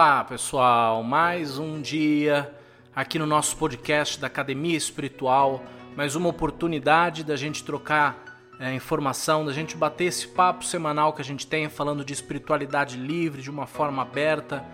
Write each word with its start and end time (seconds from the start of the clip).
Olá, 0.00 0.22
pessoal. 0.22 1.02
Mais 1.02 1.58
um 1.58 1.82
dia 1.82 2.54
aqui 2.94 3.18
no 3.18 3.26
nosso 3.26 3.56
podcast 3.56 4.20
da 4.20 4.28
Academia 4.28 4.76
Espiritual. 4.76 5.60
Mais 5.96 6.14
uma 6.14 6.28
oportunidade 6.28 7.24
da 7.24 7.34
gente 7.34 7.64
trocar 7.64 8.38
é, 8.60 8.72
informação, 8.72 9.44
da 9.44 9.52
gente 9.52 9.76
bater 9.76 10.04
esse 10.04 10.28
papo 10.28 10.64
semanal 10.64 11.12
que 11.12 11.20
a 11.20 11.24
gente 11.24 11.48
tem 11.48 11.68
falando 11.68 12.04
de 12.04 12.12
espiritualidade 12.12 12.96
livre, 12.96 13.42
de 13.42 13.50
uma 13.50 13.66
forma 13.66 14.00
aberta. 14.00 14.64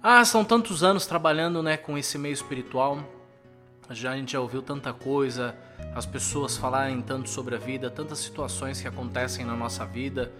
Ah, 0.00 0.24
são 0.24 0.44
tantos 0.44 0.84
anos 0.84 1.08
trabalhando 1.08 1.60
né, 1.60 1.76
com 1.76 1.98
esse 1.98 2.16
meio 2.16 2.34
espiritual. 2.34 3.00
Já 3.90 4.12
a 4.12 4.16
gente 4.16 4.34
já 4.34 4.40
ouviu 4.40 4.62
tanta 4.62 4.92
coisa, 4.92 5.56
as 5.92 6.06
pessoas 6.06 6.56
falarem 6.56 7.02
tanto 7.02 7.28
sobre 7.28 7.56
a 7.56 7.58
vida, 7.58 7.90
tantas 7.90 8.20
situações 8.20 8.80
que 8.80 8.86
acontecem 8.86 9.44
na 9.44 9.56
nossa 9.56 9.84
vida 9.84 10.30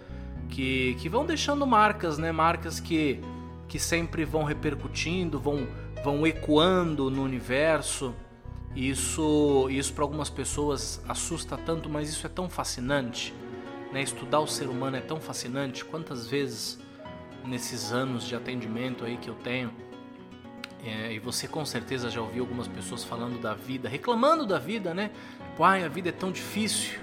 que, 0.47 0.95
que 1.01 1.09
vão 1.09 1.25
deixando 1.25 1.67
marcas, 1.67 2.17
né? 2.17 2.31
Marcas 2.31 2.79
que 2.79 3.21
que 3.67 3.79
sempre 3.79 4.23
vão 4.23 4.43
repercutindo, 4.43 5.39
vão, 5.39 5.67
vão 6.03 6.25
ecoando 6.25 7.09
no 7.09 7.23
universo. 7.23 8.13
Isso, 8.75 9.67
isso 9.69 9.93
para 9.93 10.03
algumas 10.03 10.29
pessoas 10.29 11.01
assusta 11.07 11.57
tanto, 11.57 11.89
mas 11.89 12.09
isso 12.09 12.25
é 12.25 12.29
tão 12.29 12.49
fascinante. 12.49 13.33
Né? 13.91 14.01
Estudar 14.01 14.39
o 14.39 14.47
ser 14.47 14.67
humano 14.67 14.97
é 14.97 15.01
tão 15.01 15.19
fascinante. 15.19 15.83
Quantas 15.83 16.27
vezes 16.27 16.79
nesses 17.43 17.91
anos 17.91 18.25
de 18.27 18.35
atendimento 18.35 19.03
aí 19.03 19.17
que 19.17 19.29
eu 19.29 19.35
tenho, 19.35 19.71
é, 20.83 21.13
e 21.13 21.19
você 21.19 21.47
com 21.47 21.65
certeza 21.65 22.09
já 22.09 22.21
ouviu 22.21 22.43
algumas 22.43 22.67
pessoas 22.67 23.03
falando 23.03 23.39
da 23.41 23.53
vida, 23.53 23.89
reclamando 23.89 24.45
da 24.45 24.59
vida, 24.59 24.93
né? 24.93 25.11
Tipo, 25.49 25.63
ai, 25.63 25.83
a 25.83 25.87
vida 25.89 26.09
é 26.09 26.11
tão 26.11 26.31
difícil, 26.31 26.99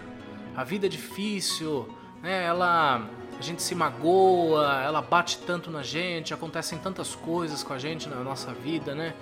a 0.55 0.63
vida 0.63 0.87
é 0.87 0.89
difícil, 0.89 1.89
né? 2.23 2.45
Ela 2.45 3.11
gente 3.45 3.63
se 3.63 3.75
magoa, 3.75 4.83
ela 4.83 5.01
bate 5.01 5.39
tanto 5.39 5.71
na 5.71 5.83
gente, 5.83 6.35
acontecem 6.35 6.79
tantas 6.79 7.15
coisas 7.15 7.63
com 7.63 7.73
a 7.73 7.79
gente 7.79 8.09
na 8.09 8.17
nossa 8.17 8.53
vida, 8.53 8.95
né? 8.95 9.15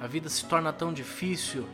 A 0.00 0.06
vida 0.06 0.28
se 0.28 0.44
torna 0.44 0.72
tão 0.72 0.92
difícil. 0.92 1.66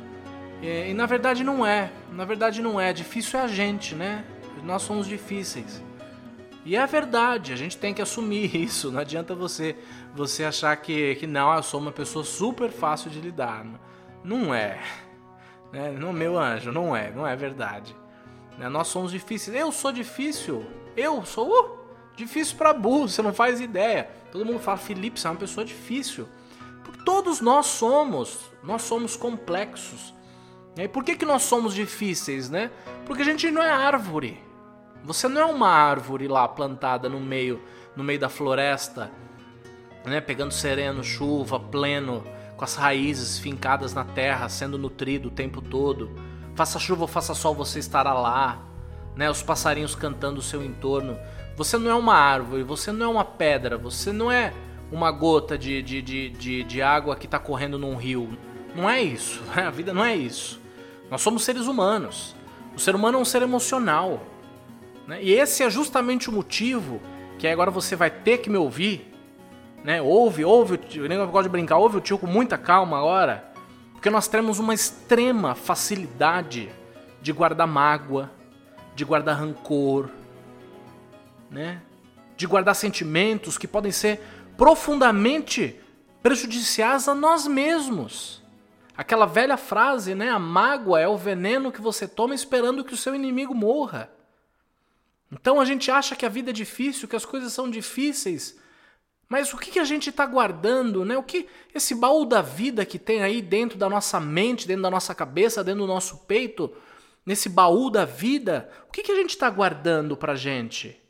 E, 0.61 0.91
e, 0.91 0.95
na 0.95 1.07
verdade 1.07 1.43
não 1.43 1.67
é. 1.67 1.91
Na 2.11 2.25
verdade 2.25 2.63
não 2.63 2.81
é. 2.81 2.93
Difícil 2.93 3.39
é 3.39 3.43
a 3.43 3.47
gente, 3.47 3.95
né? 3.95 4.25
Nós 4.63 4.83
somos 4.83 5.07
difíceis. 5.07 5.83
E 6.65 6.77
é 6.77 6.87
verdade, 6.87 7.53
a 7.53 7.57
gente 7.57 7.77
tem 7.77 7.93
que 7.93 8.01
assumir 8.01 8.55
isso. 8.57 8.91
Não 8.91 9.01
adianta 9.01 9.35
você 9.35 9.77
você 10.15 10.45
achar 10.45 10.77
que, 10.77 11.15
que 11.17 11.27
não, 11.27 11.53
eu 11.55 11.63
sou 11.63 11.81
uma 11.81 11.91
pessoa 11.91 12.25
super 12.25 12.71
fácil 12.71 13.11
de 13.11 13.21
lidar. 13.21 13.65
Não 14.23 14.55
é. 14.55 14.79
Né? 15.73 15.91
Não, 15.91 16.13
meu 16.13 16.39
anjo, 16.39 16.71
não 16.71 16.95
é. 16.95 17.11
Não 17.11 17.27
é 17.27 17.35
verdade. 17.35 17.97
Né? 18.59 18.69
Nós 18.69 18.89
somos 18.89 19.11
difíceis. 19.11 19.57
Eu 19.57 19.73
sou 19.73 19.91
difícil. 19.91 20.65
Eu 20.97 21.25
sou. 21.25 21.82
Difícil 22.17 22.57
para 22.57 22.73
burro, 22.73 23.09
você 23.09 23.23
não 23.23 23.33
faz 23.33 23.61
ideia. 23.61 24.09
Todo 24.31 24.45
mundo 24.45 24.59
fala, 24.59 24.77
Felipe, 24.77 25.19
você 25.19 25.27
é 25.27 25.31
uma 25.31 25.37
pessoa 25.37 25.65
difícil. 25.65 26.29
Porque 26.85 27.05
todos 27.05 27.41
nós 27.41 27.67
somos, 27.67 28.39
nós 28.63 28.83
somos 28.83 29.17
complexos. 29.17 30.15
E 30.77 30.89
por 30.89 31.05
que, 31.05 31.17
que 31.17 31.27
nós 31.27 31.43
somos 31.43 31.75
difíceis, 31.75 32.49
né? 32.49 32.71
Porque 33.05 33.23
a 33.23 33.25
gente 33.25 33.51
não 33.51 33.63
é 33.63 33.71
árvore. 33.71 34.43
Você 35.05 35.29
não 35.29 35.41
é 35.41 35.45
uma 35.45 35.69
árvore 35.69 36.29
lá 36.29 36.47
plantada 36.49 37.09
no 37.09 37.21
meio, 37.21 37.61
no 37.97 38.05
meio 38.05 38.19
da 38.19 38.29
floresta, 38.29 39.11
né? 40.05 40.21
Pegando 40.21 40.53
sereno, 40.53 41.03
chuva, 41.03 41.59
pleno, 41.59 42.25
com 42.57 42.65
as 42.65 42.75
raízes 42.75 43.39
fincadas 43.39 43.93
na 43.93 44.05
terra, 44.05 44.49
sendo 44.49 44.79
nutrido 44.79 45.29
o 45.29 45.33
tempo 45.33 45.61
todo. 45.61 46.11
Faça 46.55 46.79
chuva 46.79 47.03
ou 47.03 47.09
faça 47.09 47.35
sol, 47.35 47.55
você 47.55 47.79
estará 47.79 48.15
lá, 48.15 48.63
né? 49.17 49.29
Os 49.31 49.43
passarinhos 49.43 49.95
cantando 49.95 50.41
o 50.41 50.43
seu 50.43 50.65
entorno. 50.65 51.19
Você 51.57 51.77
não 51.77 51.91
é 51.91 51.95
uma 51.95 52.15
árvore, 52.15 52.63
você 52.63 52.91
não 52.91 53.07
é 53.07 53.09
uma 53.09 53.25
pedra, 53.25 53.77
você 53.77 54.11
não 54.13 54.33
é 54.33 54.53
uma 54.91 55.11
gota 55.11 55.57
de, 55.57 55.83
de, 55.83 56.03
de, 56.03 56.31
de, 56.31 56.65
de 56.65 56.83
água 56.83 57.17
que 57.17 57.27
está 57.27 57.39
correndo 57.39 57.79
num 57.79 57.95
rio. 57.95 58.37
Não 58.75 58.89
é 58.89 59.03
isso. 59.03 59.43
A 59.55 59.71
vida 59.71 59.93
não 59.93 60.05
é 60.05 60.17
isso. 60.17 60.61
Nós 61.11 61.21
somos 61.21 61.45
seres 61.45 61.67
humanos. 61.67 62.35
O 62.75 62.81
ser 62.81 62.95
humano 62.95 63.19
é 63.19 63.21
um 63.21 63.25
ser 63.25 63.43
emocional. 63.43 64.23
Né? 65.07 65.23
E 65.23 65.33
esse 65.33 65.63
é 65.63 65.71
justamente 65.71 66.31
o 66.31 66.33
motivo 66.33 67.01
que 67.39 67.47
agora 67.47 67.71
você 67.71 67.95
vai 67.95 68.11
ter 68.11 68.39
que 68.39 68.49
me 68.49 68.57
ouvir. 68.57 69.13
Né? 69.85 70.01
Ouve, 70.01 70.45
ouve, 70.45 70.81
eu 70.95 71.09
nem 71.09 71.19
gosto 71.27 71.45
de 71.45 71.49
brincar, 71.49 71.77
ouve 71.77 71.99
o 71.99 72.01
tio 72.01 72.19
com 72.19 72.27
muita 72.27 72.57
calma 72.57 72.99
agora. 72.99 73.53
Porque 73.93 74.09
nós 74.09 74.27
temos 74.27 74.59
uma 74.59 74.73
extrema 74.73 75.55
facilidade 75.55 76.71
de 77.21 77.33
guardar 77.33 77.67
mágoa, 77.67 78.31
de 78.95 79.05
guardar 79.05 79.39
rancor, 79.39 80.09
né? 81.53 81.83
De 82.37 82.47
guardar 82.47 82.75
sentimentos 82.75 83.59
que 83.59 83.69
podem 83.69 83.93
ser 83.93 84.21
profundamente 84.57 85.79
prejudiciais 86.23 87.07
a 87.07 87.15
nós 87.15 87.47
mesmos. 87.47 88.43
Aquela 88.97 89.27
velha 89.27 89.57
frase, 89.57 90.15
né? 90.15 90.31
A 90.31 90.39
mágoa 90.39 91.01
é 91.01 91.09
o 91.09 91.17
veneno 91.17 91.73
que 91.73 91.81
você 91.81 92.09
toma 92.09 92.35
esperando 92.35 92.85
que 92.85 92.95
o 92.95 92.97
seu 92.97 93.15
inimigo 93.15 93.55
morra. 93.55 94.11
Então 95.31 95.61
a 95.61 95.65
gente 95.65 95.91
acha 95.91 96.15
que 96.15 96.27
a 96.27 96.29
vida 96.29 96.51
é 96.51 96.53
difícil, 96.53 97.09
que 97.09 97.17
as 97.17 97.25
coisas 97.25 97.53
são 97.53 97.71
difíceis. 97.71 98.59
Mas 99.29 99.53
o 99.55 99.57
que, 99.57 99.71
que 99.71 99.79
a 99.79 99.85
gente 99.85 100.11
está 100.11 100.27
guardando, 100.27 101.07
né? 101.07 101.17
O 101.17 101.23
que 101.23 101.49
esse 101.75 101.95
baú 101.95 102.27
da 102.27 102.43
vida 102.43 102.85
que 102.85 102.99
tem 102.99 103.23
aí 103.23 103.41
dentro 103.41 103.79
da 103.79 103.89
nossa 103.89 104.21
mente, 104.21 104.69
dentro 104.69 104.83
da 104.83 104.91
nossa 104.91 105.15
cabeça, 105.15 105.65
dentro 105.65 105.81
do 105.81 105.87
nosso 105.87 106.19
peito, 106.27 106.71
nesse 107.25 107.49
baú 107.49 107.89
da 107.89 108.05
vida, 108.05 108.71
o 108.89 108.93
que, 108.93 109.03
que 109.03 109.11
a 109.11 109.17
gente 109.17 109.31
está 109.31 109.49
guardando 109.49 110.17
para 110.17 110.35
gente? 110.35 111.02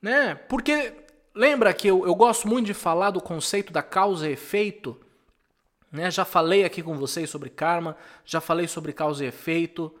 Né? 0.00 0.34
Porque 0.34 0.94
lembra 1.34 1.72
que 1.74 1.88
eu, 1.88 2.06
eu 2.06 2.14
gosto 2.14 2.48
muito 2.48 2.66
de 2.66 2.74
falar 2.74 3.10
do 3.10 3.20
conceito 3.20 3.72
da 3.72 3.82
causa 3.82 4.28
e 4.28 4.32
efeito. 4.32 4.98
Né? 5.90 6.10
Já 6.10 6.24
falei 6.24 6.64
aqui 6.64 6.82
com 6.82 6.96
vocês 6.96 7.28
sobre 7.30 7.50
karma, 7.50 7.96
já 8.24 8.40
falei 8.40 8.68
sobre 8.68 8.92
causa 8.92 9.24
e 9.24 9.28
efeito. 9.28 9.92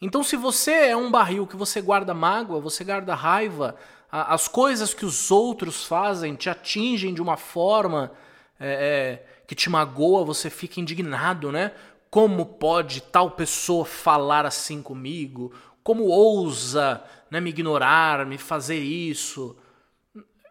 Então, 0.00 0.22
se 0.22 0.36
você 0.36 0.72
é 0.88 0.96
um 0.96 1.10
barril 1.10 1.46
que 1.46 1.56
você 1.56 1.80
guarda 1.80 2.12
mágoa, 2.12 2.60
você 2.60 2.84
guarda 2.84 3.14
raiva, 3.14 3.76
a, 4.10 4.34
as 4.34 4.46
coisas 4.46 4.92
que 4.92 5.04
os 5.04 5.30
outros 5.30 5.84
fazem 5.84 6.34
te 6.34 6.50
atingem 6.50 7.14
de 7.14 7.22
uma 7.22 7.36
forma 7.36 8.12
é, 8.60 9.22
é, 9.22 9.26
que 9.46 9.54
te 9.54 9.70
magoa, 9.70 10.24
você 10.24 10.50
fica 10.50 10.80
indignado, 10.80 11.50
né? 11.50 11.72
Como 12.10 12.46
pode 12.46 13.00
tal 13.00 13.32
pessoa 13.32 13.84
falar 13.84 14.46
assim 14.46 14.82
comigo? 14.82 15.52
Como 15.86 16.06
ousa 16.06 17.00
né, 17.30 17.40
me 17.40 17.50
ignorar, 17.50 18.26
me 18.26 18.38
fazer 18.38 18.80
isso? 18.80 19.56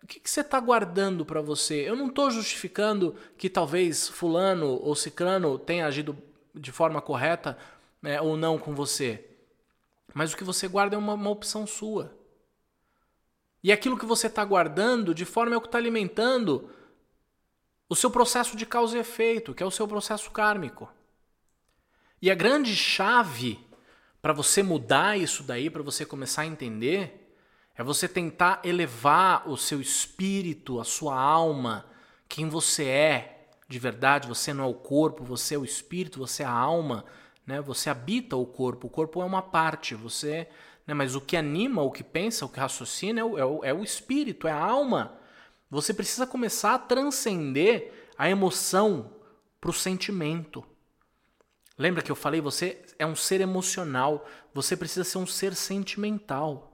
O 0.01 0.07
que, 0.07 0.21
que 0.21 0.29
você 0.29 0.39
está 0.39 0.57
guardando 0.61 1.25
para 1.25 1.41
você? 1.41 1.81
Eu 1.85 1.93
não 1.93 2.07
estou 2.07 2.31
justificando 2.31 3.13
que 3.37 3.49
talvez 3.49 4.07
fulano 4.07 4.79
ou 4.81 4.95
ciclano 4.95 5.59
tenha 5.59 5.87
agido 5.87 6.17
de 6.53 6.71
forma 6.71 7.01
correta 7.01 7.57
né, 8.01 8.21
ou 8.21 8.37
não 8.37 8.57
com 8.57 8.73
você. 8.73 9.25
Mas 10.13 10.31
o 10.31 10.37
que 10.37 10.43
você 10.45 10.69
guarda 10.69 10.95
é 10.95 10.97
uma, 10.97 11.15
uma 11.15 11.31
opção 11.31 11.67
sua. 11.67 12.17
E 13.61 13.73
aquilo 13.73 13.97
que 13.97 14.05
você 14.05 14.27
está 14.27 14.45
guardando, 14.45 15.13
de 15.13 15.25
forma 15.25 15.53
é 15.53 15.57
o 15.57 15.61
que 15.61 15.67
está 15.67 15.77
alimentando 15.77 16.69
o 17.89 17.95
seu 17.95 18.09
processo 18.09 18.55
de 18.55 18.65
causa 18.65 18.95
e 18.95 19.01
efeito, 19.01 19.53
que 19.53 19.61
é 19.61 19.65
o 19.65 19.71
seu 19.71 19.85
processo 19.85 20.31
kármico. 20.31 20.89
E 22.21 22.31
a 22.31 22.35
grande 22.35 22.73
chave 22.73 23.59
para 24.25 24.33
você 24.33 24.63
mudar 24.63 25.19
isso 25.19 25.43
daí, 25.43 25.69
para 25.69 25.83
você 25.83 26.03
começar 26.03 26.41
a 26.41 26.45
entender, 26.47 27.31
é 27.75 27.83
você 27.83 28.07
tentar 28.07 28.59
elevar 28.63 29.47
o 29.47 29.55
seu 29.55 29.79
espírito, 29.79 30.79
a 30.79 30.83
sua 30.83 31.15
alma, 31.15 31.85
quem 32.27 32.49
você 32.49 32.85
é 32.85 33.49
de 33.69 33.77
verdade. 33.77 34.27
Você 34.27 34.51
não 34.51 34.63
é 34.63 34.67
o 34.67 34.73
corpo, 34.73 35.23
você 35.23 35.53
é 35.53 35.59
o 35.59 35.63
espírito, 35.63 36.17
você 36.17 36.41
é 36.41 36.45
a 36.47 36.51
alma, 36.51 37.05
né? 37.45 37.61
Você 37.61 37.87
habita 37.87 38.35
o 38.35 38.47
corpo. 38.47 38.87
O 38.87 38.89
corpo 38.89 39.21
é 39.21 39.25
uma 39.25 39.43
parte, 39.43 39.93
você, 39.93 40.49
né? 40.87 40.95
Mas 40.95 41.13
o 41.13 41.21
que 41.21 41.37
anima, 41.37 41.83
o 41.83 41.91
que 41.91 42.03
pensa, 42.03 42.47
o 42.47 42.49
que 42.49 42.59
raciocina 42.59 43.21
é 43.21 43.23
o, 43.23 43.37
é 43.37 43.45
o, 43.45 43.63
é 43.65 43.73
o 43.75 43.83
espírito, 43.83 44.47
é 44.47 44.51
a 44.51 44.57
alma. 44.57 45.19
Você 45.69 45.93
precisa 45.93 46.25
começar 46.25 46.73
a 46.73 46.79
transcender 46.79 48.09
a 48.17 48.27
emoção 48.27 49.13
para 49.61 49.69
o 49.69 49.73
sentimento. 49.73 50.65
Lembra 51.77 52.01
que 52.01 52.11
eu 52.11 52.15
falei, 52.15 52.39
você 52.39 52.81
é 52.97 53.05
um 53.05 53.15
ser 53.15 53.41
emocional, 53.41 54.25
você 54.53 54.77
precisa 54.77 55.03
ser 55.03 55.17
um 55.17 55.27
ser 55.27 55.53
sentimental. 55.55 56.71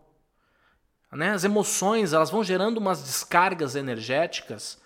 Né? 1.11 1.31
As 1.31 1.43
emoções, 1.43 2.13
elas 2.13 2.29
vão 2.29 2.43
gerando 2.43 2.77
umas 2.77 3.03
descargas 3.03 3.75
energéticas 3.75 4.79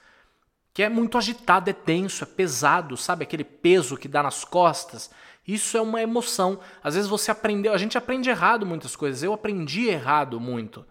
que 0.73 0.83
é 0.83 0.89
muito 0.89 1.17
agitado, 1.17 1.69
é 1.69 1.75
denso, 1.85 2.25
é 2.25 2.27
pesado, 2.27 2.97
sabe? 2.97 3.23
Aquele 3.23 3.45
peso 3.45 3.95
que 3.95 4.09
dá 4.09 4.21
nas 4.21 4.43
costas. 4.43 5.09
Isso 5.47 5.77
é 5.77 5.81
uma 5.81 6.01
emoção. 6.01 6.59
Às 6.83 6.95
vezes 6.95 7.09
você 7.09 7.31
aprendeu, 7.31 7.73
a 7.73 7.77
gente 7.77 7.97
aprende 7.97 8.29
errado 8.29 8.65
muitas 8.65 8.93
coisas. 8.93 9.23
Eu 9.23 9.31
aprendi 9.31 9.87
errado 9.87 10.37
muito. 10.37 10.85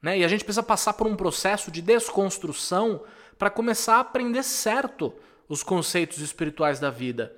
Né? 0.00 0.20
E 0.20 0.24
a 0.24 0.28
gente 0.28 0.44
precisa 0.44 0.62
passar 0.62 0.92
por 0.92 1.08
um 1.08 1.16
processo 1.16 1.72
de 1.72 1.82
desconstrução 1.82 3.02
para 3.36 3.50
começar 3.50 3.96
a 3.96 4.00
aprender 4.00 4.44
certo 4.44 5.12
os 5.48 5.64
conceitos 5.64 6.18
espirituais 6.18 6.78
da 6.78 6.90
vida. 6.90 7.34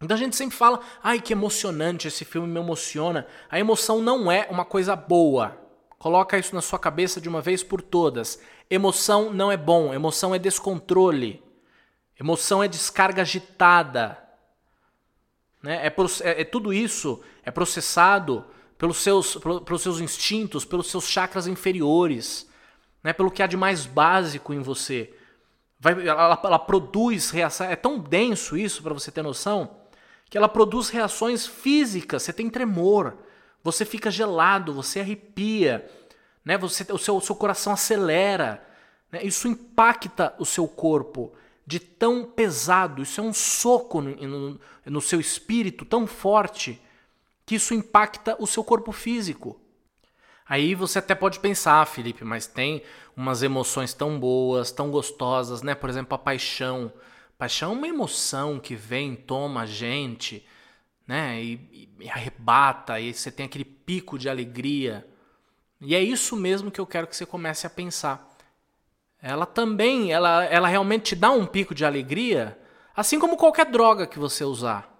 Então 0.00 0.14
a 0.14 0.18
gente 0.18 0.36
sempre 0.36 0.56
fala, 0.56 0.80
ai 1.02 1.20
que 1.20 1.32
emocionante, 1.32 2.06
esse 2.06 2.24
filme 2.24 2.46
me 2.46 2.60
emociona. 2.60 3.26
A 3.50 3.58
emoção 3.58 4.02
não 4.02 4.30
é 4.30 4.46
uma 4.50 4.64
coisa 4.64 4.94
boa. 4.94 5.58
Coloca 5.98 6.38
isso 6.38 6.54
na 6.54 6.60
sua 6.60 6.78
cabeça 6.78 7.20
de 7.20 7.28
uma 7.28 7.40
vez 7.40 7.62
por 7.62 7.80
todas. 7.80 8.40
Emoção 8.68 9.32
não 9.32 9.50
é 9.50 9.56
bom, 9.56 9.94
emoção 9.94 10.34
é 10.34 10.38
descontrole. 10.38 11.42
Emoção 12.20 12.62
é 12.62 12.68
descarga 12.68 13.22
agitada. 13.22 14.18
Né? 15.62 15.86
É, 15.86 15.88
é, 15.88 16.40
é 16.42 16.44
tudo 16.44 16.72
isso 16.72 17.22
é 17.42 17.50
processado 17.50 18.44
pelos 18.76 18.98
seus, 18.98 19.36
pelos 19.36 19.80
seus 19.80 20.00
instintos, 20.00 20.66
pelos 20.66 20.90
seus 20.90 21.08
chakras 21.08 21.46
inferiores, 21.46 22.46
né? 23.02 23.14
pelo 23.14 23.30
que 23.30 23.42
há 23.42 23.46
de 23.46 23.56
mais 23.56 23.86
básico 23.86 24.52
em 24.52 24.60
você. 24.60 25.14
Vai, 25.80 26.06
ela, 26.06 26.38
ela 26.44 26.58
produz 26.58 27.30
reação. 27.30 27.66
É 27.66 27.76
tão 27.76 27.98
denso 27.98 28.58
isso 28.58 28.82
para 28.82 28.92
você 28.92 29.10
ter 29.10 29.22
noção 29.22 29.85
que 30.28 30.36
ela 30.36 30.48
produz 30.48 30.88
reações 30.88 31.46
físicas. 31.46 32.22
Você 32.22 32.32
tem 32.32 32.50
tremor, 32.50 33.16
você 33.62 33.84
fica 33.84 34.10
gelado, 34.10 34.74
você 34.74 35.00
arrepia, 35.00 35.88
né? 36.44 36.56
Você, 36.58 36.86
o, 36.92 36.98
seu, 36.98 37.16
o 37.16 37.20
seu 37.20 37.34
coração 37.34 37.72
acelera. 37.72 38.64
Né? 39.10 39.24
Isso 39.24 39.48
impacta 39.48 40.34
o 40.38 40.44
seu 40.44 40.66
corpo 40.66 41.32
de 41.66 41.80
tão 41.80 42.24
pesado. 42.24 43.02
Isso 43.02 43.20
é 43.20 43.24
um 43.24 43.32
soco 43.32 44.00
no, 44.00 44.14
no, 44.14 44.60
no 44.84 45.00
seu 45.00 45.20
espírito 45.20 45.84
tão 45.84 46.06
forte 46.06 46.80
que 47.44 47.54
isso 47.54 47.74
impacta 47.74 48.36
o 48.38 48.46
seu 48.46 48.62
corpo 48.64 48.92
físico. 48.92 49.60
Aí 50.48 50.74
você 50.74 51.00
até 51.00 51.14
pode 51.14 51.40
pensar, 51.40 51.84
Felipe, 51.86 52.24
mas 52.24 52.46
tem 52.46 52.82
umas 53.16 53.42
emoções 53.42 53.92
tão 53.92 54.18
boas, 54.18 54.70
tão 54.70 54.90
gostosas, 54.90 55.62
né? 55.62 55.74
Por 55.74 55.90
exemplo, 55.90 56.14
a 56.14 56.18
paixão. 56.18 56.92
Paixão 57.38 57.72
é 57.72 57.74
uma 57.74 57.88
emoção 57.88 58.58
que 58.58 58.74
vem, 58.74 59.14
toma 59.14 59.62
a 59.62 59.66
gente, 59.66 60.46
né? 61.06 61.42
E, 61.42 61.90
e, 62.00 62.08
arrebata, 62.08 62.98
e 62.98 63.12
você 63.12 63.30
tem 63.30 63.46
aquele 63.46 63.64
pico 63.64 64.18
de 64.18 64.28
alegria. 64.28 65.06
E 65.80 65.94
é 65.94 66.00
isso 66.00 66.34
mesmo 66.34 66.70
que 66.70 66.80
eu 66.80 66.86
quero 66.86 67.06
que 67.06 67.14
você 67.14 67.26
comece 67.26 67.66
a 67.66 67.70
pensar. 67.70 68.36
Ela 69.20 69.44
também, 69.44 70.12
ela, 70.12 70.44
ela 70.44 70.68
realmente 70.68 71.04
te 71.04 71.16
dá 71.16 71.30
um 71.30 71.46
pico 71.46 71.74
de 71.74 71.84
alegria, 71.84 72.58
assim 72.94 73.18
como 73.18 73.36
qualquer 73.36 73.66
droga 73.66 74.06
que 74.06 74.18
você 74.18 74.44
usar. 74.44 74.94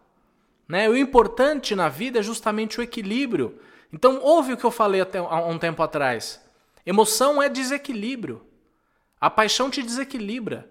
Né? 0.68 0.88
O 0.88 0.96
importante 0.96 1.74
na 1.74 1.88
vida 1.88 2.18
é 2.18 2.22
justamente 2.22 2.78
o 2.78 2.82
equilíbrio. 2.82 3.58
Então, 3.92 4.20
ouve 4.20 4.52
o 4.52 4.56
que 4.56 4.64
eu 4.64 4.70
falei 4.70 5.00
até 5.00 5.18
há 5.18 5.46
um 5.46 5.58
tempo 5.58 5.82
atrás. 5.82 6.42
Emoção 6.84 7.42
é 7.42 7.48
desequilíbrio. 7.48 8.44
A 9.20 9.30
paixão 9.30 9.70
te 9.70 9.82
desequilibra. 9.82 10.68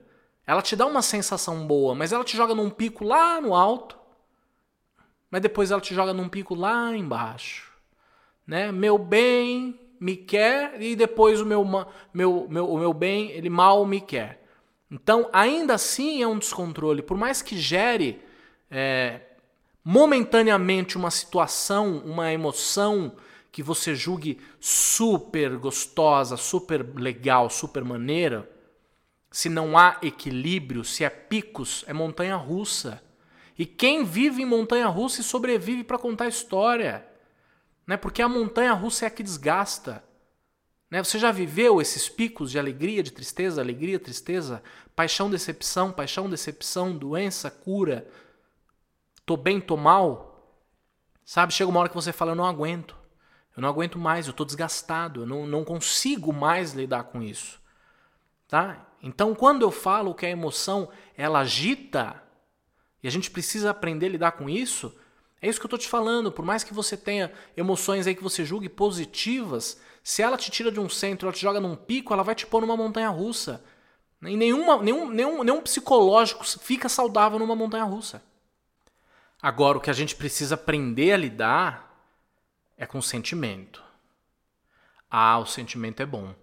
Ela 0.47 0.61
te 0.61 0.75
dá 0.75 0.85
uma 0.85 1.01
sensação 1.01 1.65
boa, 1.65 1.95
mas 1.95 2.11
ela 2.11 2.23
te 2.23 2.37
joga 2.37 2.53
num 2.53 2.69
pico 2.69 3.03
lá 3.03 3.41
no 3.41 3.55
alto, 3.55 3.97
mas 5.31 5.41
depois 5.41 5.71
ela 5.71 5.81
te 5.81 5.93
joga 5.93 6.13
num 6.13 6.29
pico 6.29 6.53
lá 6.53 6.95
embaixo. 6.95 7.71
Né? 8.45 8.71
Meu 8.71 8.97
bem 8.97 9.79
me 9.99 10.15
quer 10.15 10.79
e 10.81 10.95
depois 10.95 11.41
o 11.41 11.45
meu, 11.45 11.65
meu, 12.13 12.47
meu, 12.49 12.69
o 12.69 12.77
meu 12.77 12.93
bem 12.93 13.31
ele 13.31 13.49
mal 13.49 13.85
me 13.85 13.99
quer. 13.99 14.43
Então, 14.89 15.27
ainda 15.33 15.73
assim 15.73 16.21
é 16.21 16.27
um 16.27 16.37
descontrole. 16.37 17.01
Por 17.01 17.17
mais 17.17 17.41
que 17.41 17.57
gere 17.57 18.21
é, 18.69 19.21
momentaneamente 19.83 20.95
uma 20.95 21.09
situação, 21.09 22.03
uma 22.05 22.31
emoção 22.31 23.15
que 23.51 23.63
você 23.63 23.95
julgue 23.95 24.39
super 24.59 25.57
gostosa, 25.57 26.37
super 26.37 26.85
legal, 26.95 27.49
super 27.49 27.83
maneira, 27.83 28.49
se 29.35 29.49
não 29.49 29.77
há 29.77 29.97
equilíbrio, 30.01 30.85
se 30.85 31.03
é 31.03 31.09
picos, 31.09 31.83
é 31.87 31.91
montanha 31.91 32.37
russa. 32.37 33.03
E 33.59 33.65
quem 33.65 34.05
vive 34.05 34.41
em 34.41 34.45
montanha 34.45 34.87
russa 34.87 35.19
e 35.19 35.25
sobrevive 35.25 35.83
para 35.83 35.97
contar 35.97 36.29
história, 36.29 37.05
né? 37.85 37.97
Porque 37.97 38.21
a 38.21 38.29
montanha 38.29 38.71
russa 38.71 39.03
é 39.03 39.07
a 39.09 39.11
que 39.11 39.21
desgasta. 39.21 40.01
Né? 40.89 41.03
Você 41.03 41.19
já 41.19 41.33
viveu 41.33 41.81
esses 41.81 42.07
picos 42.07 42.49
de 42.49 42.57
alegria, 42.57 43.03
de 43.03 43.11
tristeza, 43.11 43.59
alegria, 43.59 43.99
tristeza, 43.99 44.63
paixão, 44.95 45.29
decepção, 45.29 45.91
paixão, 45.91 46.29
decepção, 46.29 46.97
doença, 46.97 47.51
cura, 47.51 48.07
tô 49.25 49.35
bem, 49.35 49.59
tô 49.59 49.75
mal, 49.75 50.63
sabe? 51.25 51.53
Chega 51.53 51.69
uma 51.69 51.81
hora 51.81 51.89
que 51.89 51.95
você 51.95 52.13
fala, 52.13 52.31
eu 52.31 52.35
não 52.35 52.45
aguento. 52.45 52.95
Eu 53.53 53.61
não 53.61 53.67
aguento 53.67 53.99
mais, 53.99 54.27
eu 54.27 54.33
tô 54.33 54.45
desgastado, 54.45 55.23
eu 55.23 55.25
não, 55.25 55.45
não 55.45 55.65
consigo 55.65 56.31
mais 56.31 56.71
lidar 56.71 57.03
com 57.03 57.21
isso. 57.21 57.64
Tá? 58.47 58.85
Então, 59.01 59.33
quando 59.35 59.61
eu 59.61 59.71
falo 59.71 60.13
que 60.13 60.25
a 60.25 60.29
emoção 60.29 60.89
ela 61.17 61.39
agita, 61.39 62.21
e 63.01 63.07
a 63.07 63.11
gente 63.11 63.29
precisa 63.29 63.69
aprender 63.69 64.07
a 64.07 64.09
lidar 64.09 64.31
com 64.31 64.49
isso, 64.49 64.95
é 65.41 65.47
isso 65.47 65.59
que 65.59 65.65
eu 65.65 65.67
estou 65.67 65.79
te 65.79 65.87
falando. 65.87 66.31
Por 66.31 66.43
mais 66.43 66.63
que 66.63 66.73
você 66.73 66.97
tenha 66.97 67.31
emoções 67.55 68.07
aí 68.07 68.15
que 68.15 68.23
você 68.23 68.43
julgue 68.43 68.67
positivas, 68.67 69.79
se 70.03 70.21
ela 70.21 70.37
te 70.37 70.49
tira 70.49 70.71
de 70.71 70.79
um 70.79 70.89
centro, 70.89 71.27
ela 71.27 71.35
te 71.35 71.41
joga 71.41 71.59
num 71.59 71.75
pico, 71.75 72.13
ela 72.13 72.23
vai 72.23 72.33
te 72.33 72.47
pôr 72.47 72.61
numa 72.61 72.75
montanha 72.75 73.09
russa. 73.09 73.63
E 74.23 74.35
nenhuma, 74.35 74.81
nenhum, 74.81 75.09
nenhum, 75.09 75.43
nenhum 75.43 75.61
psicológico 75.61 76.43
fica 76.59 76.89
saudável 76.89 77.37
numa 77.37 77.55
montanha 77.55 77.83
russa. 77.83 78.23
Agora, 79.41 79.77
o 79.77 79.81
que 79.81 79.91
a 79.91 79.93
gente 79.93 80.15
precisa 80.15 80.55
aprender 80.55 81.11
a 81.11 81.17
lidar 81.17 81.95
é 82.77 82.85
com 82.85 83.01
sentimento. 83.01 83.83
Ah, 85.09 85.37
o 85.37 85.45
sentimento 85.45 86.01
é 86.01 86.05
bom. 86.05 86.33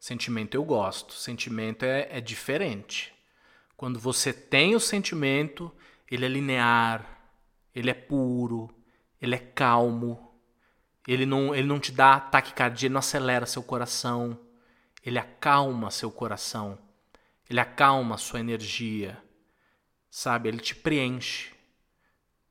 Sentimento 0.00 0.54
eu 0.54 0.64
gosto. 0.64 1.12
Sentimento 1.12 1.84
é, 1.84 2.08
é 2.10 2.20
diferente. 2.22 3.12
Quando 3.76 4.00
você 4.00 4.32
tem 4.32 4.74
o 4.74 4.80
sentimento, 4.80 5.70
ele 6.10 6.24
é 6.24 6.28
linear, 6.28 7.20
ele 7.74 7.90
é 7.90 7.94
puro, 7.94 8.74
ele 9.20 9.34
é 9.34 9.38
calmo, 9.38 10.34
ele 11.06 11.26
não, 11.26 11.54
ele 11.54 11.68
não 11.68 11.78
te 11.78 11.92
dá 11.92 12.18
taquicardia, 12.18 12.86
ele 12.86 12.94
não 12.94 12.98
acelera 12.98 13.44
seu 13.44 13.62
coração, 13.62 14.38
ele 15.04 15.18
acalma 15.18 15.90
seu 15.90 16.10
coração, 16.10 16.78
ele 17.48 17.60
acalma 17.60 18.16
sua 18.16 18.40
energia, 18.40 19.22
sabe? 20.10 20.48
Ele 20.48 20.60
te 20.60 20.74
preenche. 20.74 21.52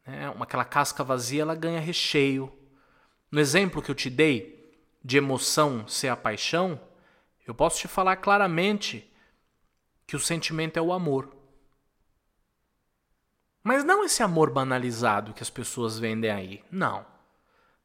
É, 0.05 0.25
aquela 0.39 0.65
casca 0.65 1.03
vazia 1.03 1.41
ela 1.41 1.55
ganha 1.55 1.79
recheio. 1.79 2.55
No 3.31 3.39
exemplo 3.39 3.81
que 3.81 3.89
eu 3.89 3.95
te 3.95 4.09
dei 4.09 4.71
de 5.03 5.17
emoção 5.17 5.87
ser 5.87 6.09
a 6.09 6.15
paixão, 6.15 6.79
eu 7.49 7.55
posso 7.55 7.79
te 7.79 7.87
falar 7.87 8.15
claramente 8.17 9.11
que 10.05 10.15
o 10.15 10.19
sentimento 10.19 10.77
é 10.77 10.81
o 10.81 10.93
amor. 10.93 11.35
Mas 13.63 13.83
não 13.83 14.03
esse 14.03 14.21
amor 14.21 14.51
banalizado 14.51 15.33
que 15.33 15.41
as 15.41 15.49
pessoas 15.49 15.97
vendem 15.97 16.29
aí. 16.29 16.63
Não. 16.71 17.05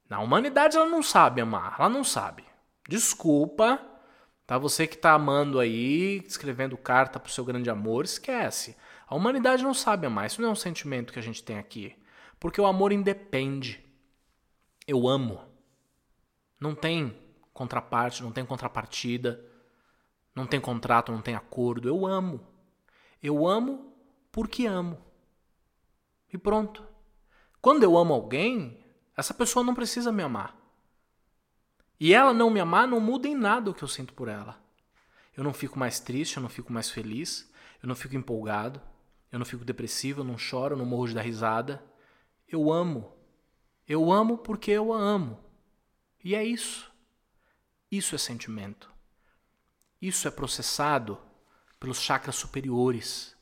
Na 0.07 0.21
humanidade 0.21 0.77
ela 0.77 0.87
não 0.87 1.03
sabe 1.03 1.41
amar, 1.41 1.77
ela 1.79 1.89
não 1.89 2.05
sabe. 2.05 2.45
Desculpa, 2.87 3.81
tá? 4.47 4.59
Você 4.59 4.87
que 4.87 4.99
tá 4.99 5.13
amando 5.13 5.59
aí, 5.59 6.23
escrevendo 6.27 6.77
carta 6.77 7.19
pro 7.19 7.33
seu 7.33 7.45
grande 7.45 7.71
amor, 7.71 8.05
esquece. 8.05 8.77
A 9.07 9.15
humanidade 9.15 9.63
não 9.63 9.73
sabe 9.73 10.07
amar, 10.07 10.27
isso 10.27 10.43
não 10.43 10.51
é 10.51 10.53
um 10.53 10.57
sentimento 10.57 11.11
que 11.11 11.19
a 11.19 11.23
gente 11.23 11.43
tem 11.43 11.59
aqui. 11.59 11.97
Porque 12.39 12.61
o 12.61 12.67
amor 12.67 12.93
independe. 12.93 13.83
Eu 14.87 15.09
amo. 15.09 15.41
Não 16.61 16.75
tem 16.75 17.19
contraparte, 17.55 18.23
não 18.23 18.31
tem 18.31 18.45
contrapartida, 18.45 19.54
não 20.35 20.47
tem 20.47 20.61
contrato, 20.61 21.13
não 21.13 21.23
tem 21.23 21.35
acordo. 21.35 21.89
Eu 21.89 22.07
amo. 22.07 22.41
Eu 23.23 23.47
amo 23.47 23.95
porque 24.33 24.67
amo. 24.67 24.99
E 26.33 26.37
pronto. 26.37 26.85
Quando 27.61 27.85
eu 27.85 27.97
amo 27.97 28.13
alguém, 28.13 28.85
essa 29.17 29.33
pessoa 29.33 29.65
não 29.65 29.75
precisa 29.75 30.11
me 30.11 30.23
amar. 30.23 30.57
E 31.99 32.13
ela 32.13 32.33
não 32.33 32.51
me 32.51 32.61
amar 32.61 32.89
não 32.89 33.01
muda 33.01 33.29
em 33.29 33.35
nada 33.35 33.71
o 33.71 33.75
que 33.75 33.85
eu 33.85 33.89
sinto 33.89 34.13
por 34.13 34.29
ela. 34.29 34.61
Eu 35.37 35.45
não 35.45 35.53
fico 35.53 35.79
mais 35.79 36.01
triste, 36.01 36.37
eu 36.37 36.43
não 36.43 36.49
fico 36.49 36.73
mais 36.73 36.91
feliz, 36.91 37.51
eu 37.83 37.89
não 37.89 37.95
fico 37.95 38.17
empolgado, 38.17 38.81
eu 39.31 39.39
não 39.39 39.47
fico 39.47 39.65
depressivo, 39.65 40.21
eu 40.21 40.25
não 40.25 40.39
choro, 40.39 40.75
eu 40.75 40.79
não 40.79 40.87
morro 40.87 41.09
de 41.09 41.15
dar 41.15 41.23
risada. 41.23 41.83
Eu 42.49 42.73
amo. 42.73 43.13
Eu 43.87 44.13
amo 44.13 44.39
porque 44.39 44.71
eu 44.71 44.93
a 44.93 44.99
amo. 44.99 45.39
E 46.23 46.35
é 46.35 46.45
isso. 46.45 46.93
Isso 47.91 48.15
é 48.15 48.19
sentimento. 48.19 48.94
Isso 50.07 50.29
é 50.29 50.31
processado 50.31 51.19
pelos 51.81 51.99
chakras 51.99 52.37
superiores. 52.37 53.35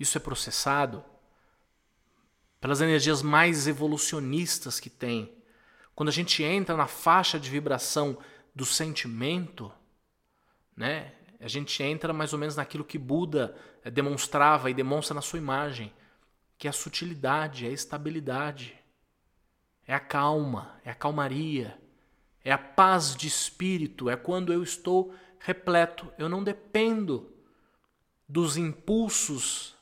Isso 0.00 0.18
é 0.18 0.20
processado 0.20 1.04
pelas 2.60 2.80
energias 2.80 3.22
mais 3.22 3.68
evolucionistas 3.68 4.80
que 4.80 4.90
tem. 4.90 5.32
Quando 5.94 6.08
a 6.08 6.12
gente 6.12 6.42
entra 6.42 6.76
na 6.76 6.88
faixa 6.88 7.38
de 7.38 7.48
vibração 7.48 8.18
do 8.52 8.64
sentimento, 8.64 9.72
né? 10.76 11.12
A 11.38 11.46
gente 11.46 11.80
entra 11.84 12.12
mais 12.12 12.32
ou 12.32 12.38
menos 12.40 12.56
naquilo 12.56 12.84
que 12.84 12.98
Buda 12.98 13.56
eh, 13.84 13.90
demonstrava 13.90 14.68
e 14.68 14.74
demonstra 14.74 15.14
na 15.14 15.22
sua 15.22 15.38
imagem, 15.38 15.92
que 16.58 16.66
é 16.66 16.70
a 16.70 16.72
sutilidade, 16.72 17.64
é 17.64 17.68
a 17.68 17.72
estabilidade, 17.72 18.74
é 19.86 19.94
a 19.94 20.00
calma, 20.00 20.80
é 20.84 20.90
a 20.90 20.94
calmaria, 20.96 21.78
é 22.42 22.50
a 22.50 22.58
paz 22.58 23.14
de 23.14 23.28
espírito, 23.28 24.10
é 24.10 24.16
quando 24.16 24.52
eu 24.52 24.64
estou 24.64 25.14
repleto, 25.38 26.12
eu 26.18 26.28
não 26.28 26.42
dependo 26.42 27.32
dos 28.28 28.56
impulsos 28.56 29.76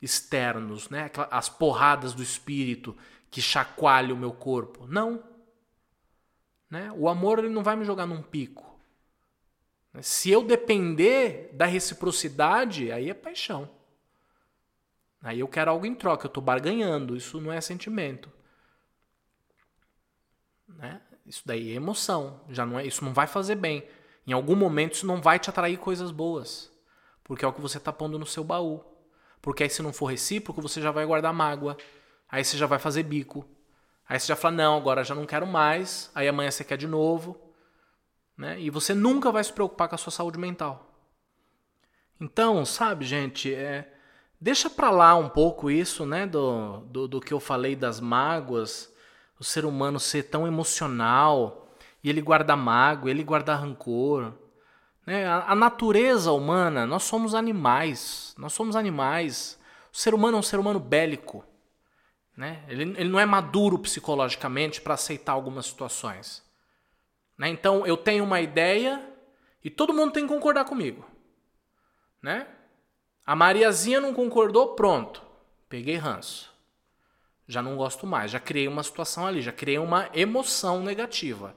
externos, 0.00 0.90
né? 0.90 1.10
as 1.30 1.48
porradas 1.48 2.12
do 2.12 2.22
espírito 2.22 2.96
que 3.30 3.40
chacoalham 3.40 4.16
o 4.16 4.18
meu 4.18 4.32
corpo. 4.32 4.86
Não. 4.86 5.22
Né? 6.68 6.92
O 6.92 7.08
amor 7.08 7.38
ele 7.38 7.48
não 7.48 7.62
vai 7.62 7.76
me 7.76 7.84
jogar 7.84 8.06
num 8.06 8.22
pico. 8.22 8.78
Se 10.02 10.30
eu 10.30 10.42
depender 10.42 11.50
da 11.52 11.66
reciprocidade, 11.66 12.90
aí 12.90 13.08
é 13.08 13.14
paixão. 13.14 13.70
Aí 15.22 15.40
eu 15.40 15.48
quero 15.48 15.70
algo 15.70 15.86
em 15.86 15.94
troca, 15.94 16.26
eu 16.26 16.28
estou 16.28 16.42
barganhando, 16.42 17.16
isso 17.16 17.40
não 17.40 17.52
é 17.52 17.60
sentimento. 17.60 18.30
Né? 20.68 21.00
Isso 21.24 21.42
daí 21.46 21.70
é 21.70 21.74
emoção, 21.74 22.40
já 22.50 22.66
não 22.66 22.78
é, 22.78 22.86
isso 22.86 23.04
não 23.04 23.14
vai 23.14 23.26
fazer 23.26 23.54
bem. 23.54 23.88
Em 24.26 24.32
algum 24.32 24.56
momento 24.56 24.94
isso 24.94 25.06
não 25.06 25.20
vai 25.20 25.38
te 25.38 25.50
atrair 25.50 25.76
coisas 25.78 26.10
boas, 26.10 26.72
porque 27.22 27.44
é 27.44 27.48
o 27.48 27.52
que 27.52 27.60
você 27.60 27.78
está 27.78 27.92
pondo 27.92 28.18
no 28.18 28.26
seu 28.26 28.42
baú. 28.42 28.84
Porque 29.42 29.62
aí 29.62 29.70
se 29.70 29.82
não 29.82 29.92
for 29.92 30.06
recíproco, 30.06 30.62
você 30.62 30.80
já 30.80 30.90
vai 30.90 31.04
guardar 31.04 31.32
mágoa, 31.34 31.76
aí 32.30 32.44
você 32.44 32.56
já 32.56 32.66
vai 32.66 32.78
fazer 32.78 33.02
bico, 33.02 33.46
aí 34.08 34.18
você 34.18 34.26
já 34.26 34.36
fala 34.36 34.56
não, 34.56 34.76
agora 34.76 35.04
já 35.04 35.14
não 35.14 35.26
quero 35.26 35.46
mais, 35.46 36.10
aí 36.14 36.26
amanhã 36.26 36.50
você 36.50 36.64
quer 36.64 36.78
de 36.78 36.86
novo, 36.86 37.38
né? 38.36 38.58
E 38.58 38.70
você 38.70 38.94
nunca 38.94 39.30
vai 39.30 39.44
se 39.44 39.52
preocupar 39.52 39.88
com 39.88 39.94
a 39.94 39.98
sua 39.98 40.10
saúde 40.10 40.38
mental. 40.38 40.90
Então, 42.18 42.64
sabe, 42.64 43.04
gente, 43.04 43.52
é, 43.52 43.92
deixa 44.40 44.70
pra 44.70 44.90
lá 44.90 45.14
um 45.14 45.28
pouco 45.28 45.70
isso, 45.70 46.06
né, 46.06 46.26
do, 46.26 46.78
do, 46.86 47.08
do 47.08 47.20
que 47.20 47.34
eu 47.34 47.40
falei 47.40 47.76
das 47.76 48.00
mágoas, 48.00 48.90
o 49.38 49.44
ser 49.44 49.64
humano 49.64 50.00
ser 50.00 50.24
tão 50.24 50.46
emocional, 50.46 51.63
e 52.04 52.10
ele 52.10 52.20
guarda 52.20 52.54
mágoa, 52.54 53.10
ele 53.10 53.24
guarda 53.24 53.54
rancor. 53.54 54.34
Né? 55.06 55.26
A, 55.26 55.52
a 55.52 55.54
natureza 55.54 56.30
humana, 56.32 56.84
nós 56.84 57.04
somos 57.04 57.34
animais, 57.34 58.34
nós 58.36 58.52
somos 58.52 58.76
animais. 58.76 59.58
O 59.90 59.96
ser 59.96 60.12
humano 60.12 60.36
é 60.36 60.40
um 60.40 60.42
ser 60.42 60.60
humano 60.60 60.78
bélico. 60.78 61.42
Né? 62.36 62.62
Ele, 62.68 62.82
ele 62.98 63.08
não 63.08 63.18
é 63.18 63.24
maduro 63.24 63.78
psicologicamente 63.78 64.82
para 64.82 64.92
aceitar 64.92 65.32
algumas 65.32 65.64
situações. 65.64 66.44
Né? 67.38 67.48
Então 67.48 67.86
eu 67.86 67.96
tenho 67.96 68.22
uma 68.22 68.38
ideia 68.38 69.02
e 69.64 69.70
todo 69.70 69.94
mundo 69.94 70.12
tem 70.12 70.26
que 70.26 70.34
concordar 70.34 70.66
comigo. 70.66 71.06
Né? 72.22 72.46
A 73.24 73.34
Mariazinha 73.34 73.98
não 73.98 74.12
concordou, 74.12 74.74
pronto. 74.74 75.22
Peguei 75.70 75.96
ranço. 75.96 76.52
Já 77.48 77.62
não 77.62 77.76
gosto 77.76 78.06
mais, 78.06 78.30
já 78.30 78.40
criei 78.40 78.68
uma 78.68 78.82
situação 78.82 79.26
ali, 79.26 79.40
já 79.40 79.52
criei 79.52 79.78
uma 79.78 80.10
emoção 80.12 80.82
negativa. 80.82 81.54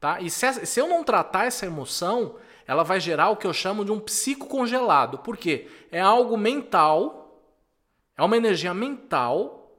Tá? 0.00 0.20
E 0.20 0.30
se, 0.30 0.66
se 0.66 0.80
eu 0.80 0.88
não 0.88 1.04
tratar 1.04 1.44
essa 1.44 1.66
emoção, 1.66 2.36
ela 2.66 2.82
vai 2.82 2.98
gerar 2.98 3.28
o 3.28 3.36
que 3.36 3.46
eu 3.46 3.52
chamo 3.52 3.84
de 3.84 3.92
um 3.92 4.00
psicocongelado. 4.00 5.18
Por 5.18 5.36
quê? 5.36 5.68
É 5.92 6.00
algo 6.00 6.36
mental, 6.36 7.44
é 8.16 8.22
uma 8.22 8.36
energia 8.36 8.72
mental 8.72 9.70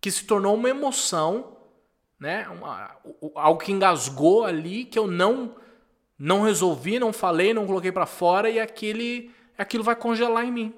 que 0.00 0.10
se 0.10 0.24
tornou 0.24 0.54
uma 0.54 0.68
emoção 0.68 1.54
né? 2.24 2.48
Uma, 2.48 2.90
algo 3.34 3.60
que 3.60 3.70
engasgou 3.70 4.44
ali 4.44 4.84
que 4.84 4.98
eu 4.98 5.06
não 5.06 5.54
não 6.16 6.42
resolvi, 6.42 6.98
não 6.98 7.12
falei, 7.12 7.52
não 7.52 7.66
coloquei 7.66 7.90
para 7.92 8.06
fora 8.06 8.48
e 8.48 8.58
aquele 8.58 9.30
aquilo 9.58 9.84
vai 9.84 9.94
congelar 9.94 10.44
em 10.44 10.50
mim. 10.50 10.74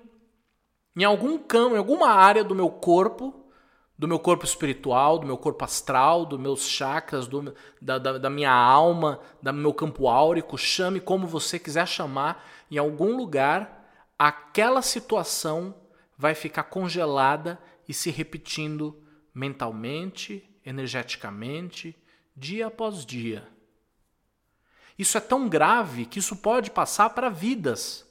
Em 0.96 1.04
algum 1.04 1.38
campo, 1.38 1.76
em 1.76 1.78
alguma 1.78 2.08
área 2.08 2.42
do 2.42 2.54
meu 2.54 2.68
corpo, 2.68 3.45
do 3.98 4.06
meu 4.06 4.18
corpo 4.18 4.44
espiritual, 4.44 5.18
do 5.18 5.26
meu 5.26 5.38
corpo 5.38 5.64
astral, 5.64 6.26
dos 6.26 6.38
meus 6.38 6.66
chakras, 6.68 7.26
do, 7.26 7.54
da, 7.80 7.98
da, 7.98 8.18
da 8.18 8.30
minha 8.30 8.52
alma, 8.52 9.20
do 9.42 9.52
meu 9.52 9.72
campo 9.72 10.08
áurico, 10.08 10.58
chame 10.58 11.00
como 11.00 11.26
você 11.26 11.58
quiser 11.58 11.88
chamar, 11.88 12.44
em 12.70 12.76
algum 12.76 13.16
lugar, 13.16 13.90
aquela 14.18 14.82
situação 14.82 15.74
vai 16.16 16.34
ficar 16.34 16.64
congelada 16.64 17.58
e 17.88 17.94
se 17.94 18.10
repetindo 18.10 19.02
mentalmente, 19.34 20.48
energeticamente, 20.64 21.96
dia 22.36 22.66
após 22.66 23.04
dia. 23.04 23.48
Isso 24.98 25.16
é 25.16 25.20
tão 25.20 25.48
grave 25.48 26.06
que 26.06 26.18
isso 26.18 26.36
pode 26.36 26.70
passar 26.70 27.10
para 27.10 27.28
vidas. 27.28 28.06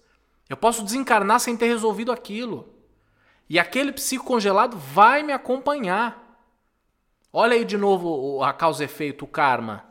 Eu 0.47 0.55
posso 0.55 0.83
desencarnar 0.83 1.39
sem 1.39 1.57
ter 1.57 1.65
resolvido 1.65 2.11
aquilo. 2.11 2.74
E 3.49 3.59
aquele 3.59 3.91
psicocongelado 3.91 4.77
vai 4.77 5.21
me 5.23 5.31
acompanhar. 5.31 6.21
Olha 7.31 7.55
aí 7.55 7.65
de 7.65 7.77
novo 7.77 8.43
a 8.43 8.53
causa 8.53 8.83
efeito, 8.83 9.25
o 9.25 9.27
karma. 9.27 9.85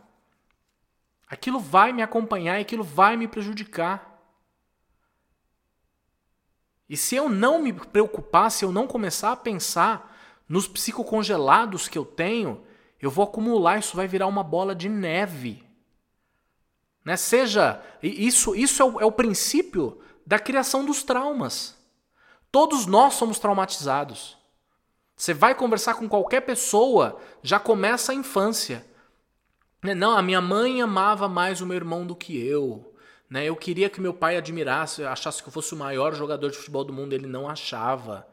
Aquilo 1.29 1.59
vai 1.59 1.93
me 1.93 2.03
acompanhar 2.03 2.59
e 2.59 2.63
aquilo 2.63 2.83
vai 2.83 3.17
me 3.17 3.29
prejudicar. 3.29 4.15
E 6.89 6.97
se 6.97 7.17
eu 7.17 7.29
não 7.29 7.63
me 7.63 7.73
preocupar, 7.73 8.51
se 8.51 8.65
eu 8.65 8.73
não 8.73 8.87
começar 8.87 9.33
a 9.33 9.37
pensar 9.37 10.15
nos 10.49 10.69
psicocongelados 10.69 11.89
que 11.89 11.97
eu 11.97 12.05
tenho, 12.05 12.63
eu 13.01 13.11
vou 13.11 13.25
acumular, 13.25 13.79
isso 13.79 13.97
vai 13.97 14.07
virar 14.07 14.27
uma 14.27 14.43
bola 14.43 14.75
de 14.75 14.89
neve. 14.89 15.65
Né? 17.05 17.17
Seja, 17.17 17.83
isso, 18.03 18.55
isso 18.55 18.83
é 18.83 18.85
o, 18.85 19.01
é 19.01 19.05
o 19.05 19.13
princípio 19.13 20.01
da 20.27 20.39
criação 20.39 20.85
dos 20.85 21.03
traumas. 21.03 21.77
Todos 22.55 22.87
nós 22.87 23.15
somos 23.15 23.41
traumatizados. 23.41 24.37
Você 25.17 25.35
vai 25.35 25.57
conversar 25.57 25.95
com 25.95 26.09
qualquer 26.09 26.43
pessoa, 26.43 27.19
já 27.43 27.59
começa 27.59 28.13
a 28.13 28.15
infância. 28.15 28.87
Né? 29.83 29.93
Não, 29.93 30.17
a 30.17 30.23
minha 30.23 30.41
mãe 30.41 30.81
amava 30.81 31.29
mais 31.29 31.61
o 31.61 31.67
meu 31.67 31.75
irmão 31.75 32.07
do 32.07 32.15
que 32.15 32.39
eu. 32.39 32.95
Né? 33.29 33.45
Eu 33.45 33.57
queria 33.57 33.91
que 33.91 34.01
meu 34.01 34.15
pai 34.15 34.37
admirasse, 34.37 35.03
achasse 35.03 35.43
que 35.43 35.49
eu 35.49 35.53
fosse 35.53 35.75
o 35.75 35.77
maior 35.77 36.15
jogador 36.15 36.49
de 36.49 36.57
futebol 36.57 36.85
do 36.85 36.93
mundo, 36.93 37.13
ele 37.13 37.27
não 37.27 37.49
achava. 37.49 38.25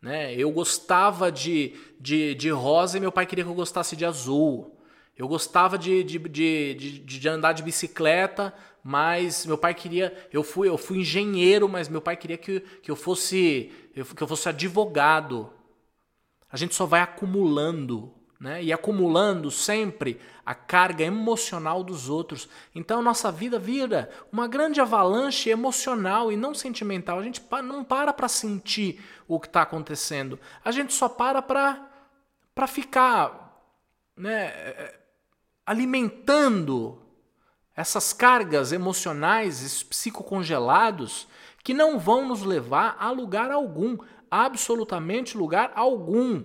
Né? 0.00 0.34
Eu 0.34 0.50
gostava 0.50 1.30
de, 1.30 1.74
de, 2.00 2.34
de 2.34 2.48
rosa 2.48 2.96
e 2.96 3.00
meu 3.00 3.12
pai 3.12 3.26
queria 3.26 3.44
que 3.44 3.50
eu 3.50 3.54
gostasse 3.54 3.94
de 3.94 4.06
azul. 4.06 4.74
Eu 5.16 5.26
gostava 5.26 5.78
de, 5.78 6.04
de, 6.04 6.18
de, 6.18 6.74
de, 6.74 6.98
de 7.00 7.28
andar 7.28 7.52
de 7.52 7.62
bicicleta, 7.62 8.52
mas 8.84 9.46
meu 9.46 9.56
pai 9.56 9.74
queria. 9.74 10.14
Eu 10.32 10.42
fui, 10.42 10.68
eu 10.68 10.76
fui 10.76 10.98
engenheiro, 10.98 11.68
mas 11.68 11.88
meu 11.88 12.00
pai 12.00 12.16
queria 12.16 12.36
que, 12.36 12.60
que, 12.60 12.90
eu 12.90 12.96
fosse, 12.96 13.72
que 13.94 14.22
eu 14.22 14.28
fosse 14.28 14.48
advogado. 14.48 15.50
A 16.52 16.56
gente 16.56 16.74
só 16.74 16.84
vai 16.84 17.00
acumulando 17.00 18.12
né? 18.38 18.62
e 18.62 18.72
acumulando 18.72 19.50
sempre 19.50 20.20
a 20.44 20.54
carga 20.54 21.02
emocional 21.02 21.82
dos 21.82 22.08
outros. 22.08 22.48
Então 22.74 23.02
nossa 23.02 23.32
vida 23.32 23.58
vira 23.58 24.10
uma 24.30 24.46
grande 24.46 24.80
avalanche 24.80 25.50
emocional 25.50 26.30
e 26.30 26.36
não 26.36 26.54
sentimental. 26.54 27.18
A 27.18 27.22
gente 27.22 27.42
não 27.64 27.82
para 27.82 28.12
para 28.12 28.28
sentir 28.28 29.02
o 29.26 29.40
que 29.40 29.46
está 29.46 29.62
acontecendo. 29.62 30.38
A 30.64 30.70
gente 30.70 30.92
só 30.92 31.08
para 31.08 31.42
para 31.42 32.66
ficar 32.66 33.46
né, 34.16 34.92
alimentando 35.66 37.02
essas 37.74 38.12
cargas 38.12 38.72
emocionais, 38.72 39.62
esses 39.62 39.82
psicocongelados, 39.82 41.26
que 41.62 41.74
não 41.74 41.98
vão 41.98 42.26
nos 42.26 42.42
levar 42.42 42.96
a 42.98 43.10
lugar 43.10 43.50
algum, 43.50 43.98
absolutamente 44.30 45.36
lugar 45.36 45.72
algum. 45.74 46.44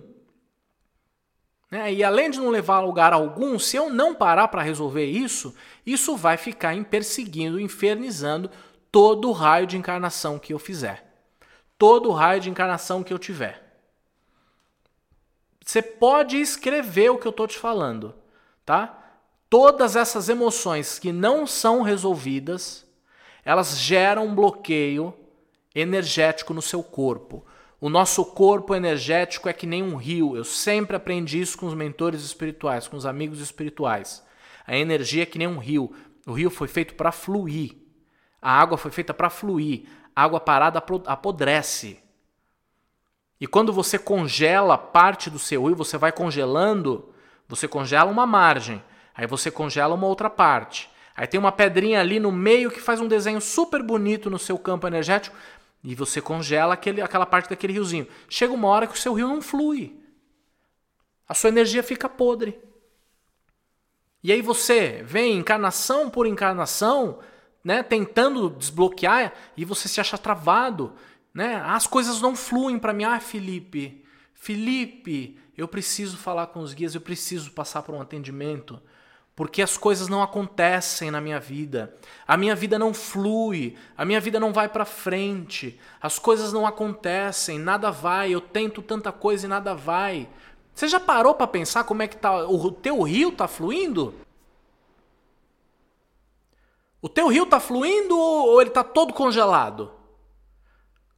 Né? 1.70 1.94
E 1.94 2.04
além 2.04 2.30
de 2.30 2.38
não 2.38 2.50
levar 2.50 2.76
a 2.76 2.80
lugar 2.80 3.12
algum, 3.14 3.58
se 3.58 3.76
eu 3.76 3.88
não 3.88 4.14
parar 4.14 4.48
para 4.48 4.60
resolver 4.60 5.06
isso, 5.06 5.54
isso 5.86 6.16
vai 6.16 6.36
ficar 6.36 6.74
perseguindo, 6.84 7.58
infernizando 7.58 8.50
todo 8.90 9.30
o 9.30 9.32
raio 9.32 9.66
de 9.66 9.78
encarnação 9.78 10.38
que 10.38 10.52
eu 10.52 10.58
fizer. 10.58 11.10
Todo 11.78 12.10
o 12.10 12.12
raio 12.12 12.40
de 12.40 12.50
encarnação 12.50 13.02
que 13.02 13.12
eu 13.12 13.18
tiver. 13.18 13.80
Você 15.64 15.80
pode 15.80 16.38
escrever 16.38 17.10
o 17.10 17.16
que 17.16 17.26
eu 17.26 17.30
estou 17.30 17.46
te 17.46 17.58
falando, 17.58 18.14
tá? 18.66 19.01
Todas 19.52 19.96
essas 19.96 20.30
emoções 20.30 20.98
que 20.98 21.12
não 21.12 21.46
são 21.46 21.82
resolvidas, 21.82 22.86
elas 23.44 23.78
geram 23.78 24.28
um 24.28 24.34
bloqueio 24.34 25.12
energético 25.74 26.54
no 26.54 26.62
seu 26.62 26.82
corpo. 26.82 27.44
O 27.78 27.90
nosso 27.90 28.24
corpo 28.24 28.74
energético 28.74 29.50
é 29.50 29.52
que 29.52 29.66
nem 29.66 29.82
um 29.82 29.96
rio. 29.96 30.34
Eu 30.34 30.42
sempre 30.42 30.96
aprendi 30.96 31.38
isso 31.38 31.58
com 31.58 31.66
os 31.66 31.74
mentores 31.74 32.22
espirituais, 32.22 32.88
com 32.88 32.96
os 32.96 33.04
amigos 33.04 33.40
espirituais. 33.40 34.24
A 34.66 34.74
energia 34.74 35.24
é 35.24 35.26
que 35.26 35.36
nem 35.36 35.48
um 35.48 35.58
rio. 35.58 35.94
O 36.26 36.32
rio 36.32 36.48
foi 36.48 36.66
feito 36.66 36.94
para 36.94 37.12
fluir. 37.12 37.76
A 38.40 38.58
água 38.58 38.78
foi 38.78 38.90
feita 38.90 39.12
para 39.12 39.28
fluir. 39.28 39.82
A 40.16 40.22
água 40.22 40.40
parada 40.40 40.82
apodrece. 41.04 42.02
E 43.38 43.46
quando 43.46 43.70
você 43.70 43.98
congela 43.98 44.78
parte 44.78 45.28
do 45.28 45.38
seu 45.38 45.66
rio, 45.66 45.76
você 45.76 45.98
vai 45.98 46.10
congelando, 46.10 47.12
você 47.46 47.68
congela 47.68 48.10
uma 48.10 48.26
margem, 48.26 48.82
aí 49.14 49.26
você 49.26 49.50
congela 49.50 49.94
uma 49.94 50.06
outra 50.06 50.30
parte. 50.30 50.90
Aí 51.14 51.26
tem 51.26 51.38
uma 51.38 51.52
pedrinha 51.52 52.00
ali 52.00 52.18
no 52.18 52.32
meio 52.32 52.70
que 52.70 52.80
faz 52.80 53.00
um 53.00 53.06
desenho 53.06 53.40
super 53.40 53.82
bonito 53.82 54.30
no 54.30 54.38
seu 54.38 54.58
campo 54.58 54.86
energético, 54.86 55.36
e 55.84 55.94
você 55.94 56.20
congela 56.20 56.74
aquele, 56.74 57.02
aquela 57.02 57.26
parte 57.26 57.50
daquele 57.50 57.72
riozinho. 57.72 58.06
Chega 58.28 58.52
uma 58.52 58.68
hora 58.68 58.86
que 58.86 58.94
o 58.94 58.98
seu 58.98 59.12
rio 59.12 59.28
não 59.28 59.42
flui. 59.42 59.98
A 61.28 61.34
sua 61.34 61.48
energia 61.48 61.82
fica 61.82 62.08
podre. 62.08 62.58
E 64.22 64.30
aí 64.30 64.40
você 64.40 65.02
vem 65.04 65.38
encarnação 65.38 66.08
por 66.08 66.26
encarnação, 66.26 67.18
né, 67.64 67.82
tentando 67.82 68.50
desbloquear 68.50 69.32
e 69.56 69.64
você 69.64 69.88
se 69.88 70.00
acha 70.00 70.16
travado, 70.16 70.92
né? 71.34 71.56
As 71.64 71.86
coisas 71.86 72.20
não 72.20 72.36
fluem 72.36 72.78
para 72.78 72.92
mim. 72.92 73.04
Ah, 73.04 73.18
Felipe, 73.18 74.04
Felipe, 74.34 75.38
eu 75.56 75.66
preciso 75.66 76.16
falar 76.16 76.48
com 76.48 76.60
os 76.60 76.74
guias, 76.74 76.94
eu 76.94 77.00
preciso 77.00 77.50
passar 77.52 77.82
por 77.82 77.94
um 77.94 78.00
atendimento, 78.00 78.80
porque 79.34 79.62
as 79.62 79.76
coisas 79.78 80.08
não 80.08 80.22
acontecem 80.22 81.10
na 81.10 81.20
minha 81.20 81.40
vida. 81.40 81.96
A 82.26 82.36
minha 82.36 82.54
vida 82.54 82.78
não 82.78 82.92
flui, 82.92 83.76
a 83.96 84.04
minha 84.04 84.20
vida 84.20 84.38
não 84.38 84.52
vai 84.52 84.68
para 84.68 84.84
frente. 84.84 85.80
As 86.00 86.18
coisas 86.18 86.52
não 86.52 86.66
acontecem, 86.66 87.58
nada 87.58 87.90
vai. 87.90 88.30
Eu 88.30 88.40
tento 88.40 88.82
tanta 88.82 89.10
coisa 89.10 89.46
e 89.46 89.48
nada 89.48 89.74
vai. 89.74 90.28
Você 90.74 90.86
já 90.86 91.00
parou 91.00 91.34
para 91.34 91.46
pensar 91.46 91.84
como 91.84 92.02
é 92.02 92.08
que 92.08 92.16
tá 92.16 92.46
o 92.46 92.70
teu 92.70 93.00
rio 93.02 93.32
tá 93.32 93.48
fluindo? 93.48 94.14
O 97.00 97.08
teu 97.08 97.28
rio 97.28 97.46
tá 97.46 97.58
fluindo 97.58 98.16
ou 98.16 98.60
ele 98.60 98.70
tá 98.70 98.84
todo 98.84 99.12
congelado? 99.12 99.90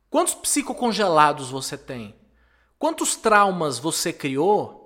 Quantos 0.08 0.34
psicocongelados 0.34 1.50
você 1.50 1.76
tem? 1.76 2.14
Quantos 2.78 3.16
traumas 3.16 3.78
você 3.78 4.12
criou? 4.12 4.83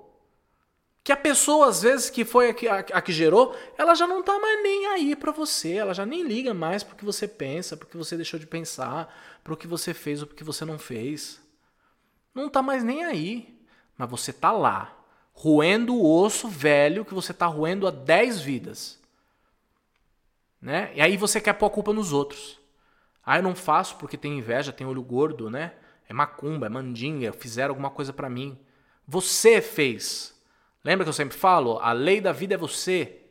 Que 1.09 1.13
a 1.13 1.17
pessoa, 1.17 1.69
às 1.69 1.81
vezes, 1.81 2.07
que 2.07 2.23
foi 2.23 2.51
a 2.51 2.53
que, 2.53 2.67
a, 2.67 2.77
a 2.77 3.01
que 3.01 3.11
gerou, 3.11 3.57
ela 3.75 3.95
já 3.95 4.05
não 4.05 4.21
tá 4.21 4.37
mais 4.37 4.61
nem 4.61 4.85
aí 4.85 5.15
para 5.15 5.31
você, 5.31 5.73
ela 5.73 5.91
já 5.91 6.05
nem 6.05 6.21
liga 6.21 6.53
mais 6.53 6.83
pro 6.83 6.95
que 6.95 7.03
você 7.03 7.27
pensa, 7.27 7.75
pro 7.75 7.87
que 7.87 7.97
você 7.97 8.15
deixou 8.15 8.39
de 8.39 8.45
pensar, 8.45 9.11
pro 9.43 9.57
que 9.57 9.65
você 9.65 9.91
fez 9.91 10.21
ou 10.21 10.27
pro 10.27 10.35
que 10.35 10.43
você 10.43 10.63
não 10.65 10.77
fez. 10.77 11.41
Não 12.31 12.47
tá 12.47 12.61
mais 12.61 12.83
nem 12.83 13.05
aí. 13.05 13.59
Mas 13.97 14.07
você 14.07 14.31
tá 14.31 14.51
lá, 14.51 14.95
roendo 15.33 15.95
o 15.95 16.21
osso 16.21 16.47
velho 16.47 17.03
que 17.03 17.15
você 17.15 17.33
tá 17.33 17.47
roendo 17.47 17.87
há 17.87 17.89
10 17.89 18.41
vidas. 18.41 18.99
Né? 20.61 20.91
E 20.93 21.01
aí 21.01 21.17
você 21.17 21.41
quer 21.41 21.53
pôr 21.53 21.65
a 21.65 21.71
culpa 21.71 21.91
nos 21.91 22.13
outros. 22.13 22.59
Ah, 23.25 23.39
eu 23.39 23.41
não 23.41 23.55
faço 23.55 23.95
porque 23.95 24.15
tem 24.15 24.37
inveja, 24.37 24.71
tem 24.71 24.85
olho 24.85 25.01
gordo, 25.01 25.49
né? 25.49 25.73
É 26.07 26.13
macumba, 26.13 26.67
é 26.67 26.69
mandinga, 26.69 27.33
fizeram 27.33 27.71
alguma 27.71 27.89
coisa 27.89 28.13
para 28.13 28.29
mim. 28.29 28.55
Você 29.07 29.59
fez. 29.59 30.37
Lembra 30.83 31.03
que 31.03 31.09
eu 31.09 31.13
sempre 31.13 31.37
falo? 31.37 31.79
A 31.79 31.91
lei 31.91 32.21
da 32.21 32.31
vida 32.31 32.53
é 32.53 32.57
você. 32.57 33.21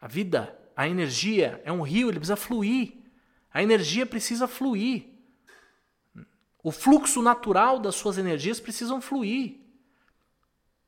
A 0.00 0.06
vida, 0.06 0.58
a 0.76 0.86
energia 0.86 1.62
é 1.64 1.72
um 1.72 1.82
rio, 1.82 2.08
ele 2.08 2.18
precisa 2.18 2.36
fluir. 2.36 2.92
A 3.52 3.62
energia 3.62 4.04
precisa 4.04 4.46
fluir. 4.46 5.06
O 6.62 6.70
fluxo 6.70 7.22
natural 7.22 7.78
das 7.78 7.94
suas 7.94 8.18
energias 8.18 8.60
precisam 8.60 9.00
fluir. 9.00 9.60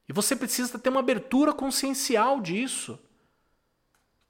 E 0.08 0.12
você 0.12 0.36
precisa 0.36 0.78
ter 0.78 0.88
uma 0.88 1.00
abertura 1.00 1.52
consciencial 1.52 2.40
disso. 2.40 2.98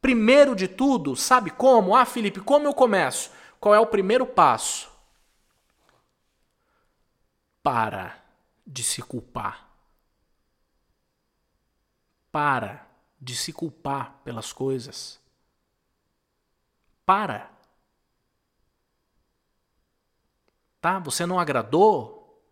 Primeiro 0.00 0.54
de 0.54 0.68
tudo, 0.68 1.16
sabe 1.16 1.50
como? 1.50 1.94
Ah, 1.94 2.04
Felipe, 2.04 2.40
como 2.40 2.66
eu 2.66 2.74
começo? 2.74 3.30
Qual 3.58 3.74
é 3.74 3.80
o 3.80 3.86
primeiro 3.86 4.24
passo? 4.24 4.88
Para 7.62 8.22
de 8.64 8.84
se 8.84 9.02
culpar. 9.02 9.65
Para 12.36 12.86
de 13.18 13.34
se 13.34 13.50
culpar 13.50 14.20
pelas 14.22 14.52
coisas. 14.52 15.18
Para. 17.06 17.50
Tá? 20.78 20.98
Você 20.98 21.24
não 21.24 21.40
agradou 21.40 22.46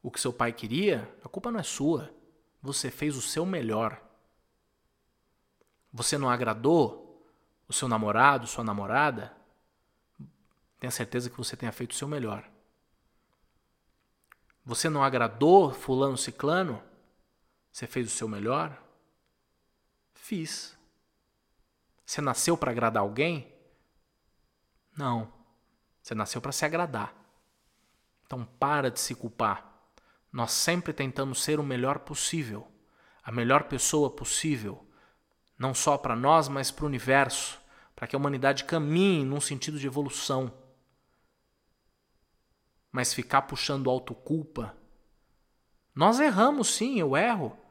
o 0.00 0.08
que 0.08 0.20
seu 0.20 0.32
pai 0.32 0.52
queria? 0.52 1.12
A 1.24 1.28
culpa 1.28 1.50
não 1.50 1.58
é 1.58 1.64
sua. 1.64 2.14
Você 2.62 2.92
fez 2.92 3.16
o 3.16 3.20
seu 3.20 3.44
melhor. 3.44 4.00
Você 5.92 6.16
não 6.16 6.30
agradou 6.30 7.28
o 7.66 7.72
seu 7.72 7.88
namorado, 7.88 8.46
sua 8.46 8.62
namorada? 8.62 9.36
Tenha 10.78 10.92
certeza 10.92 11.28
que 11.28 11.36
você 11.36 11.56
tenha 11.56 11.72
feito 11.72 11.90
o 11.90 11.96
seu 11.96 12.06
melhor. 12.06 12.48
Você 14.64 14.88
não 14.88 15.02
agradou 15.02 15.72
fulano 15.72 16.16
ciclano? 16.16 16.80
Você 17.72 17.88
fez 17.88 18.06
o 18.06 18.16
seu 18.16 18.28
melhor? 18.28 18.83
Fiz. 20.24 20.74
Você 22.02 22.22
nasceu 22.22 22.56
para 22.56 22.70
agradar 22.70 23.02
alguém? 23.02 23.54
Não. 24.96 25.30
Você 26.00 26.14
nasceu 26.14 26.40
para 26.40 26.50
se 26.50 26.64
agradar. 26.64 27.14
Então 28.24 28.42
para 28.58 28.90
de 28.90 28.98
se 29.00 29.14
culpar. 29.14 29.70
Nós 30.32 30.52
sempre 30.52 30.94
tentamos 30.94 31.42
ser 31.42 31.60
o 31.60 31.62
melhor 31.62 31.98
possível, 31.98 32.66
a 33.22 33.30
melhor 33.30 33.64
pessoa 33.64 34.08
possível, 34.08 34.88
não 35.58 35.74
só 35.74 35.98
para 35.98 36.16
nós, 36.16 36.48
mas 36.48 36.70
para 36.70 36.86
o 36.86 36.88
universo, 36.88 37.60
para 37.94 38.06
que 38.06 38.16
a 38.16 38.18
humanidade 38.18 38.64
caminhe 38.64 39.26
num 39.26 39.42
sentido 39.42 39.78
de 39.78 39.86
evolução. 39.86 40.50
Mas 42.90 43.12
ficar 43.12 43.42
puxando 43.42 43.90
autoculpa. 43.90 44.74
Nós 45.94 46.18
erramos 46.18 46.68
sim, 46.74 46.98
eu 46.98 47.14
erro. 47.14 47.62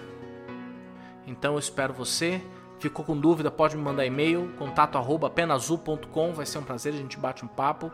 Então 1.25 1.53
eu 1.53 1.59
espero 1.59 1.93
você. 1.93 2.41
Ficou 2.79 3.05
com 3.05 3.17
dúvida, 3.17 3.49
pode 3.49 3.77
me 3.77 3.81
mandar 3.81 4.05
e-mail, 4.05 4.51
contato 4.57 4.97
arroba 4.97 5.29
penazul.com, 5.29 6.33
vai 6.33 6.45
ser 6.45 6.57
um 6.57 6.63
prazer, 6.63 6.93
a 6.93 6.97
gente 6.97 7.17
bate 7.17 7.45
um 7.45 7.47
papo. 7.47 7.91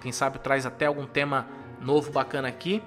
Quem 0.00 0.12
sabe 0.12 0.38
traz 0.38 0.64
até 0.64 0.86
algum 0.86 1.04
tema 1.04 1.48
novo 1.80 2.12
bacana 2.12 2.48
aqui. 2.48 2.82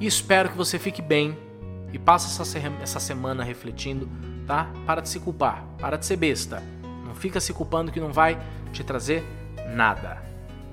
E 0.00 0.06
espero 0.06 0.48
que 0.48 0.56
você 0.56 0.78
fique 0.78 1.02
bem 1.02 1.49
e 1.92 1.98
passe 1.98 2.40
essa, 2.40 2.58
essa 2.82 3.00
semana 3.00 3.42
refletindo 3.42 4.08
tá? 4.50 4.68
Para 4.84 5.00
de 5.00 5.08
se 5.08 5.20
culpar, 5.20 5.64
para 5.78 5.96
de 5.96 6.04
ser 6.04 6.16
besta. 6.16 6.60
Não 7.06 7.14
fica 7.14 7.38
se 7.38 7.52
culpando 7.52 7.92
que 7.92 8.00
não 8.00 8.12
vai 8.12 8.36
te 8.72 8.82
trazer 8.82 9.22
nada. 9.76 10.20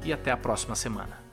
E 0.03 0.12
até 0.12 0.32
a 0.32 0.38
próxima 0.38 0.73
semana. 0.73 1.26